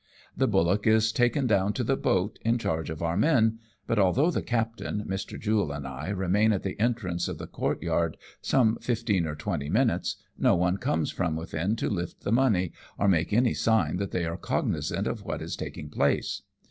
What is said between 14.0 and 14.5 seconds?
they are